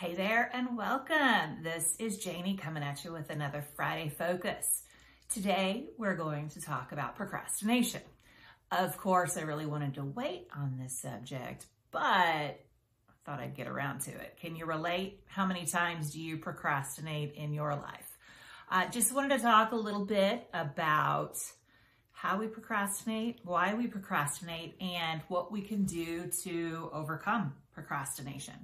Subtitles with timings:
[0.00, 1.64] Hey there and welcome.
[1.64, 4.84] This is Janie coming at you with another Friday Focus.
[5.28, 8.02] Today we're going to talk about procrastination.
[8.70, 12.54] Of course, I really wanted to wait on this subject, but I
[13.26, 14.36] thought I'd get around to it.
[14.40, 15.24] Can you relate?
[15.26, 18.16] How many times do you procrastinate in your life?
[18.70, 21.38] I uh, just wanted to talk a little bit about
[22.12, 28.54] how we procrastinate, why we procrastinate, and what we can do to overcome procrastination.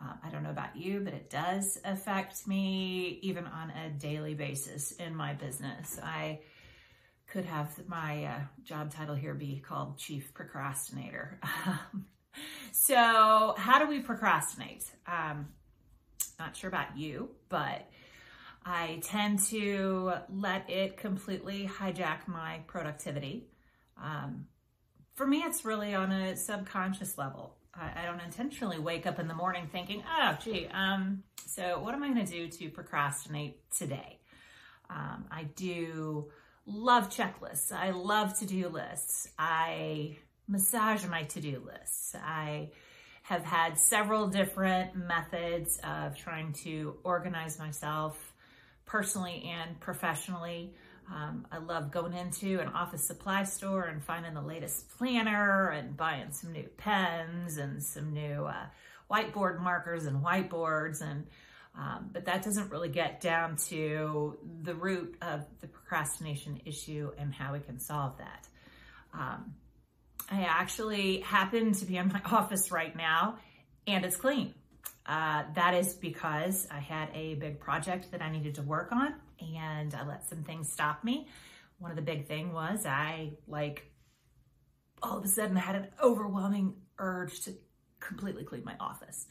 [0.00, 4.34] Um, I don't know about you, but it does affect me even on a daily
[4.34, 5.98] basis in my business.
[6.02, 6.40] I
[7.26, 11.38] could have my uh, job title here be called Chief Procrastinator.
[12.72, 14.84] so, how do we procrastinate?
[15.06, 15.48] Um,
[16.38, 17.88] not sure about you, but
[18.64, 23.48] I tend to let it completely hijack my productivity.
[24.02, 24.46] Um,
[25.14, 27.56] for me, it's really on a subconscious level.
[27.74, 31.94] I, I don't intentionally wake up in the morning thinking, oh, gee, um, so what
[31.94, 34.18] am I going to do to procrastinate today?
[34.88, 36.30] Um, I do
[36.66, 37.72] love checklists.
[37.72, 39.28] I love to do lists.
[39.38, 40.16] I
[40.48, 42.14] massage my to do lists.
[42.14, 42.70] I
[43.22, 48.34] have had several different methods of trying to organize myself
[48.86, 50.74] personally and professionally.
[51.12, 55.96] Um, I love going into an office supply store and finding the latest planner and
[55.96, 58.66] buying some new pens and some new uh,
[59.10, 61.02] whiteboard markers and whiteboards.
[61.02, 61.26] And
[61.76, 67.32] um, but that doesn't really get down to the root of the procrastination issue and
[67.32, 68.48] how we can solve that.
[69.14, 69.54] Um,
[70.30, 73.38] I actually happen to be in my office right now
[73.86, 74.54] and it's clean.
[75.06, 79.14] Uh, that is because I had a big project that I needed to work on
[79.56, 81.28] and I let some things stop me.
[81.78, 83.90] One of the big thing was I like
[85.02, 87.54] all of a sudden had an overwhelming urge to
[88.00, 89.26] completely clean my office.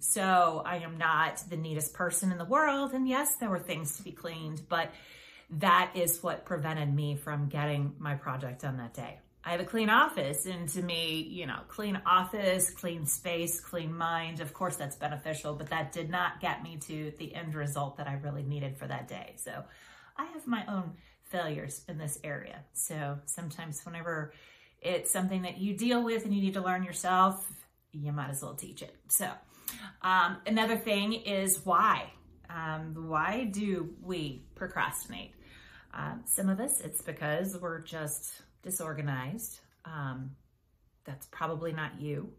[0.00, 2.92] So I am not the neatest person in the world.
[2.92, 4.92] And yes, there were things to be cleaned, but
[5.50, 9.18] that is what prevented me from getting my project done that day.
[9.48, 13.96] I have a clean office and to me, you know, clean office, clean space, clean
[13.96, 17.96] mind, of course that's beneficial, but that did not get me to the end result
[17.96, 19.36] that I really needed for that day.
[19.36, 19.64] So
[20.18, 20.92] I have my own
[21.22, 22.62] failures in this area.
[22.74, 24.34] So sometimes whenever
[24.82, 27.50] it's something that you deal with and you need to learn yourself,
[27.92, 28.94] you might as well teach it.
[29.08, 29.30] So
[30.02, 32.12] um, another thing is why.
[32.50, 35.32] Um, why do we procrastinate?
[35.94, 39.60] Um, some of us, it's because we're just disorganized.
[39.84, 40.32] Um,
[41.04, 42.32] that's probably not you.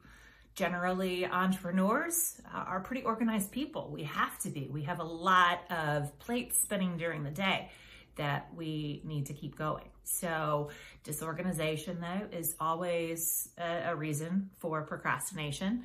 [0.56, 3.90] Generally, entrepreneurs are pretty organized people.
[3.91, 4.68] We have to be.
[4.69, 7.72] We have a lot of plates spinning during the day
[8.18, 9.85] that we need to keep going.
[10.03, 10.72] So,
[11.03, 15.84] disorganization, though, is always a, a reason for procrastination.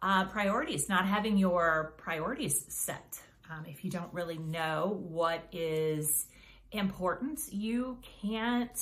[0.00, 3.20] Uh, priorities, not having your priorities set.
[3.50, 6.26] Um, if you don't really know what is
[6.70, 8.78] important, you can't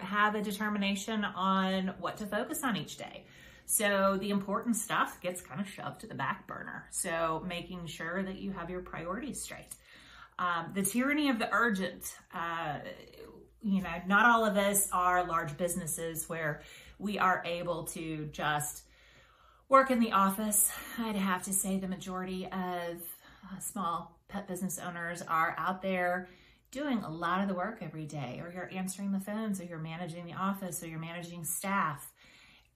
[0.00, 3.24] have a determination on what to focus on each day.
[3.66, 6.86] So the important stuff gets kind of shoved to the back burner.
[6.90, 9.74] So making sure that you have your priorities straight.
[10.38, 12.14] Um, the tyranny of the urgent.
[12.32, 12.78] Uh,
[13.62, 16.60] you know, not all of us are large businesses where
[16.98, 18.82] we are able to just
[19.70, 20.70] work in the office.
[20.98, 26.28] I'd have to say the majority of uh, small pet business owners are out there
[26.74, 29.78] doing a lot of the work every day, or you're answering the phones, or you're
[29.78, 32.12] managing the office, or you're managing staff.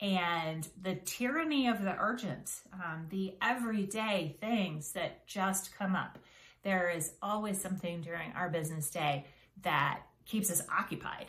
[0.01, 6.19] And the tyranny of the urgent, um, the everyday things that just come up.
[6.63, 9.27] There is always something during our business day
[9.63, 11.27] that keeps us occupied.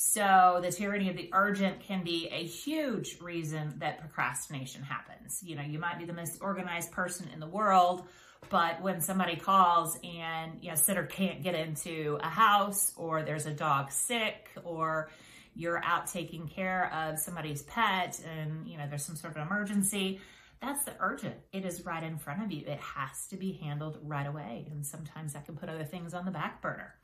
[0.00, 5.42] So the tyranny of the urgent can be a huge reason that procrastination happens.
[5.42, 8.06] You know, you might be the most organized person in the world,
[8.48, 13.46] but when somebody calls and you know, sitter can't get into a house or there's
[13.46, 15.10] a dog sick or
[15.56, 20.20] you're out taking care of somebody's pet and you know there's some sort of emergency,
[20.62, 21.34] that's the urgent.
[21.52, 22.64] It is right in front of you.
[22.68, 24.68] It has to be handled right away.
[24.70, 26.94] And sometimes that can put other things on the back burner.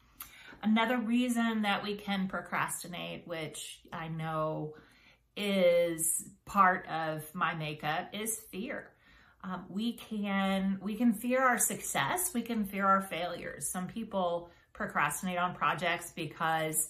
[0.64, 4.72] Another reason that we can procrastinate, which I know
[5.36, 8.90] is part of my makeup, is fear.
[9.42, 13.68] Um, we can we can fear our success we can fear our failures.
[13.68, 16.88] Some people procrastinate on projects because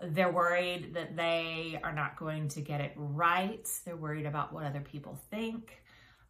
[0.00, 3.68] they're worried that they are not going to get it right.
[3.84, 5.82] They're worried about what other people think.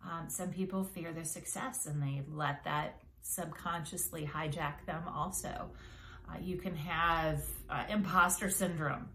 [0.03, 5.71] Um, some people fear their success and they let that subconsciously hijack them also
[6.31, 9.09] uh, you can have uh, imposter syndrome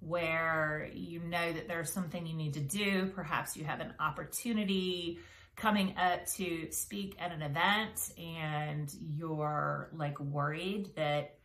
[0.00, 5.18] where you know that there's something you need to do perhaps you have an opportunity
[5.56, 11.38] coming up to speak at an event and you're like worried that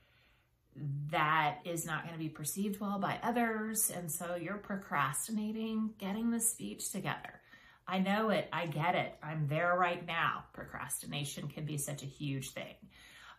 [1.11, 3.91] that is not going to be perceived well by others.
[3.91, 7.41] And so you're procrastinating getting the speech together.
[7.87, 8.47] I know it.
[8.51, 9.15] I get it.
[9.21, 10.45] I'm there right now.
[10.53, 12.75] Procrastination can be such a huge thing.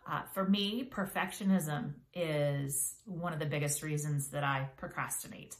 [0.07, 5.55] Uh, for me, perfectionism is one of the biggest reasons that I procrastinate.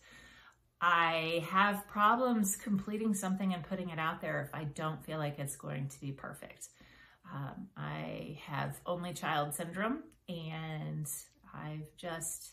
[0.80, 5.40] I have problems completing something and putting it out there if I don't feel like
[5.40, 6.68] it's going to be perfect.
[7.34, 11.08] Um, I have only child syndrome and
[11.54, 12.52] I've just,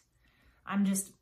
[0.65, 1.13] I'm just,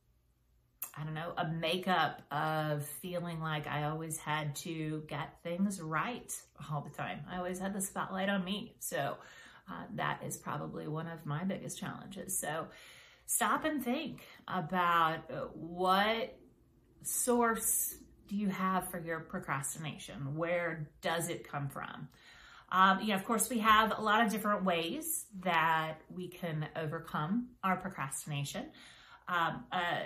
[0.96, 6.32] I don't know, a makeup of feeling like I always had to get things right
[6.70, 7.20] all the time.
[7.28, 8.76] I always had the spotlight on me.
[8.78, 9.16] So
[9.70, 12.38] uh, that is probably one of my biggest challenges.
[12.38, 12.66] So
[13.26, 16.36] stop and think about what
[17.02, 17.94] source
[18.28, 20.36] do you have for your procrastination?
[20.36, 22.08] Where does it come from?
[22.72, 26.68] Um, you know, of course, we have a lot of different ways that we can
[26.76, 28.66] overcome our procrastination.
[29.28, 30.02] Um, uh,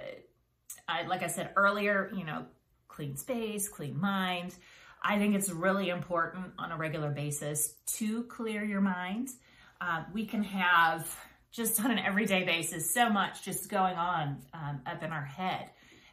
[0.88, 2.46] I, like I said earlier, you know,
[2.88, 4.54] clean space, clean mind.
[5.02, 9.28] I think it's really important on a regular basis to clear your mind.
[9.84, 11.14] Uh, we can have
[11.52, 15.68] just on an everyday basis so much just going on um, up in our head.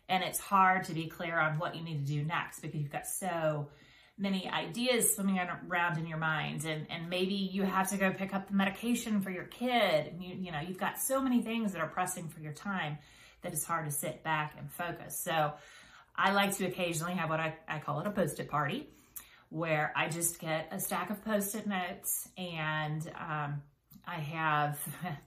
[0.10, 2.92] And it's hard to be clear on what you need to do next because you've
[2.92, 3.70] got so
[4.18, 5.40] many ideas swimming
[5.70, 6.66] around in your mind.
[6.66, 10.16] And, and maybe you have to go pick up the medication for your kid.
[10.20, 12.98] You, you know you've got so many things that are pressing for your time
[13.42, 15.18] that it's hard to sit back and focus.
[15.24, 15.54] So
[16.14, 18.90] i like to occasionally have what i, I call it a post-it party
[19.52, 23.62] where i just get a stack of post-it notes and um,
[24.08, 24.80] i have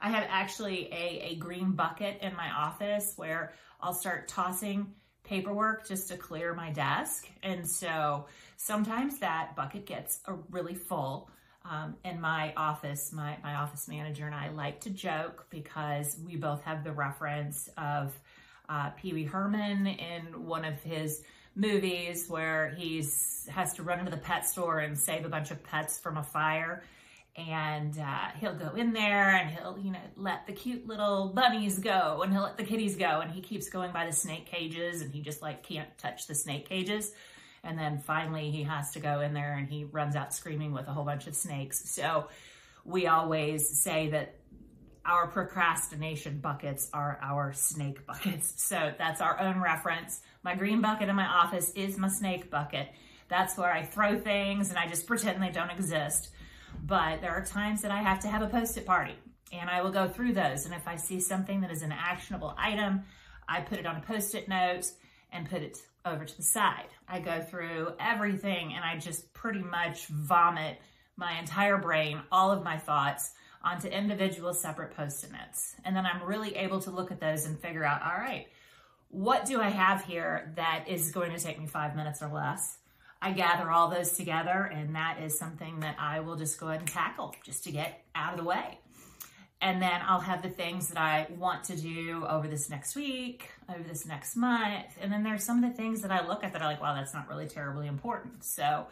[0.00, 4.94] I have actually a, a green bucket in my office where I'll start tossing
[5.24, 7.28] paperwork just to clear my desk.
[7.42, 8.26] And so
[8.56, 11.30] sometimes that bucket gets a really full.
[11.64, 16.36] Um, in my office, my, my office manager and I like to joke because we
[16.36, 18.18] both have the reference of
[18.70, 21.22] uh, Pee Wee Herman in one of his
[21.58, 25.62] movies where he's has to run into the pet store and save a bunch of
[25.64, 26.84] pets from a fire.
[27.36, 31.78] And uh, he'll go in there and he'll you know let the cute little bunnies
[31.78, 33.20] go and he'll let the kitties go.
[33.20, 36.34] And he keeps going by the snake cages and he just like can't touch the
[36.34, 37.12] snake cages.
[37.64, 40.86] And then finally he has to go in there and he runs out screaming with
[40.86, 41.90] a whole bunch of snakes.
[41.90, 42.28] So
[42.84, 44.36] we always say that
[45.08, 51.08] our procrastination buckets are our snake buckets so that's our own reference my green bucket
[51.08, 52.88] in my office is my snake bucket
[53.28, 56.30] that's where i throw things and i just pretend they don't exist
[56.84, 59.14] but there are times that I have to have a post-it party
[59.52, 60.64] and I will go through those.
[60.64, 63.02] And if I see something that is an actionable item,
[63.48, 64.90] I put it on a post-it note
[65.32, 66.88] and put it over to the side.
[67.08, 70.78] I go through everything and I just pretty much vomit
[71.16, 73.32] my entire brain, all of my thoughts
[73.68, 75.74] onto individual separate post-it notes.
[75.84, 78.46] And then I'm really able to look at those and figure out, all right,
[79.10, 82.78] what do I have here that is going to take me five minutes or less?
[83.20, 86.80] I gather all those together and that is something that I will just go ahead
[86.80, 88.78] and tackle just to get out of the way.
[89.60, 93.50] And then I'll have the things that I want to do over this next week,
[93.68, 94.86] over this next month.
[95.00, 96.94] And then there's some of the things that I look at that are like, wow,
[96.94, 98.44] that's not really terribly important.
[98.44, 98.86] So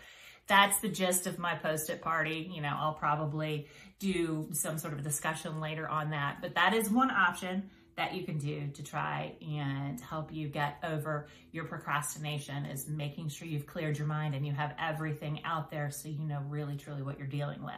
[0.46, 2.50] that's the gist of my post-it party.
[2.52, 6.90] You know, I'll probably do some sort of discussion later on that, but that is
[6.90, 12.66] one option that you can do to try and help you get over your procrastination
[12.66, 16.24] is making sure you've cleared your mind and you have everything out there so you
[16.24, 17.74] know really truly what you're dealing with.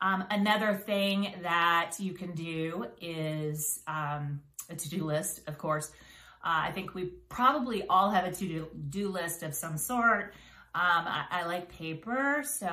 [0.00, 4.40] Um, another thing that you can do is um,
[4.70, 5.90] a to-do list, of course.
[6.42, 10.34] Uh, I think we probably all have a to-do list of some sort.
[10.76, 12.66] Um, I, I, like paper, so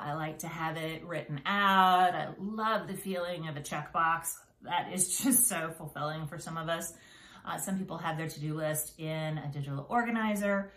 [0.00, 2.14] I like to have it written out.
[2.14, 6.68] I love the feeling of a checkbox that is just so fulfilling for some of
[6.68, 6.92] us.
[7.44, 10.70] Uh, some people have their to-do list in a digital organizer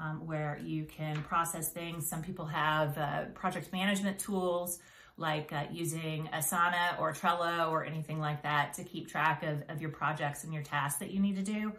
[0.00, 2.08] um, where you can process things.
[2.08, 4.78] Some people have uh, project management tools
[5.18, 9.82] like uh, using Asana or Trello or anything like that to keep track of, of
[9.82, 11.74] your projects and your tasks that you need to do.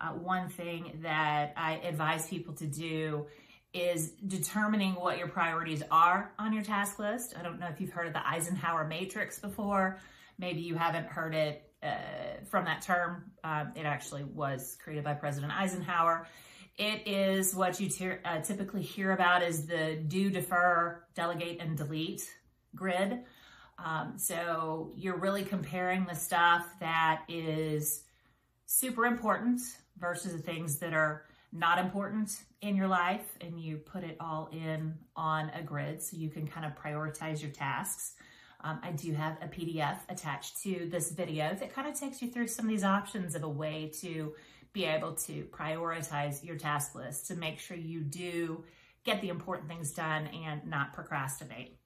[0.00, 3.26] Uh, one thing that I advise people to do
[3.72, 7.34] is determining what your priorities are on your task list.
[7.38, 9.98] I don't know if you've heard of the Eisenhower matrix before.
[10.38, 13.30] Maybe you haven't heard it uh, from that term.
[13.44, 16.26] Um, it actually was created by President Eisenhower.
[16.76, 17.90] It is what you
[18.24, 22.28] uh, typically hear about is the do, defer, delegate, and delete
[22.74, 23.20] grid.
[23.84, 28.04] Um, so you're really comparing the stuff that is
[28.66, 29.60] super important
[29.98, 34.48] versus the things that are not important in your life and you put it all
[34.52, 38.14] in on a grid so you can kind of prioritize your tasks.
[38.62, 42.30] Um, I do have a PDF attached to this video that kind of takes you
[42.30, 44.34] through some of these options of a way to
[44.72, 48.64] be able to prioritize your task list to make sure you do
[49.04, 51.78] get the important things done and not procrastinate.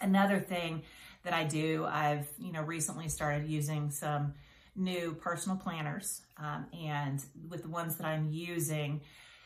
[0.00, 0.82] Another thing
[1.24, 4.34] that I do, I've, you know, recently started using some
[4.78, 6.22] new personal planners.
[6.36, 9.02] Um, and with the ones that I'm using,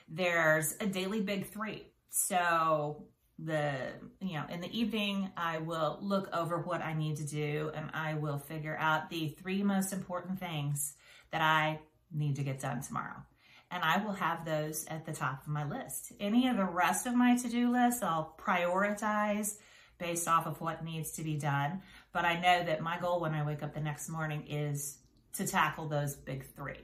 [0.08, 1.86] there's a daily big three.
[2.10, 3.06] So
[3.38, 3.72] the,
[4.20, 7.90] you know, in the evening, I will look over what I need to do and
[7.94, 10.94] I will figure out the three most important things
[11.30, 11.80] that I
[12.12, 13.22] need to get done tomorrow.
[13.70, 16.12] And I will have those at the top of my list.
[16.20, 19.56] Any of the rest of my to-do list, I'll prioritize
[19.98, 21.80] based off of what needs to be done.
[22.12, 24.98] But I know that my goal when I wake up the next morning is
[25.34, 26.80] to tackle those big three.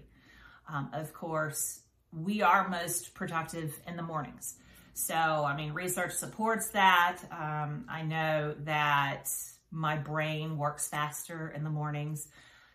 [0.68, 1.80] Um, of course,
[2.12, 4.56] we are most productive in the mornings.
[4.94, 7.18] So, I mean, research supports that.
[7.30, 9.30] Um, I know that
[9.70, 12.28] my brain works faster in the mornings.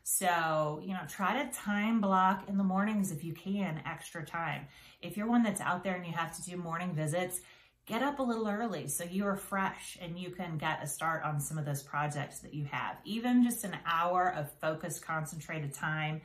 [0.03, 4.67] So, you know, try to time block in the mornings if you can, extra time.
[5.01, 7.41] If you're one that's out there and you have to do morning visits,
[7.85, 11.23] get up a little early so you are fresh and you can get a start
[11.23, 12.95] on some of those projects that you have.
[13.03, 16.21] Even just an hour of focused, concentrated time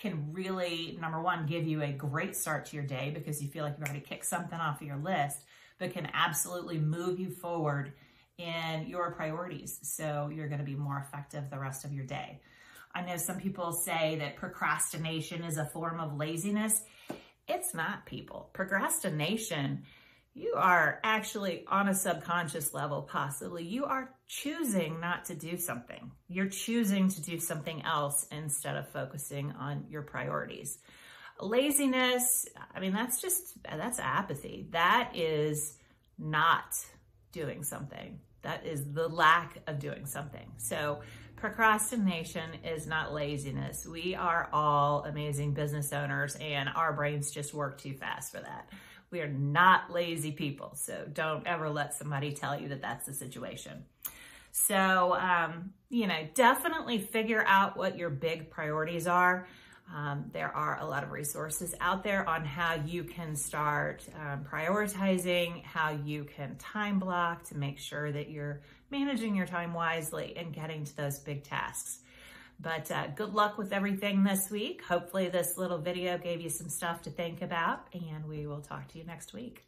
[0.00, 3.62] can really, number one, give you a great start to your day because you feel
[3.62, 5.38] like you've already kicked something off of your list,
[5.78, 7.92] but can absolutely move you forward
[8.38, 9.78] in your priorities.
[9.82, 12.40] So you're going to be more effective the rest of your day.
[12.94, 16.82] I know some people say that procrastination is a form of laziness.
[17.48, 18.50] It's not, people.
[18.52, 19.82] Procrastination
[20.34, 26.10] you are actually on a subconscious level, possibly, you are choosing not to do something.
[26.28, 30.78] You're choosing to do something else instead of focusing on your priorities.
[31.38, 34.68] Laziness, I mean, that's just, that's apathy.
[34.70, 35.76] That is
[36.18, 36.76] not
[37.32, 38.20] doing something.
[38.42, 40.50] That is the lack of doing something.
[40.56, 41.00] So
[41.36, 43.86] procrastination is not laziness.
[43.86, 48.70] We are all amazing business owners and our brains just work too fast for that.
[49.12, 50.74] We are not lazy people.
[50.74, 53.84] So don't ever let somebody tell you that that's the situation.
[54.50, 59.46] So, um, you know, definitely figure out what your big priorities are.
[59.94, 64.44] Um, there are a lot of resources out there on how you can start um,
[64.44, 70.34] prioritizing, how you can time block to make sure that you're managing your time wisely
[70.36, 71.98] and getting to those big tasks.
[72.62, 74.82] But uh, good luck with everything this week.
[74.84, 78.86] Hopefully this little video gave you some stuff to think about and we will talk
[78.88, 79.64] to you next week.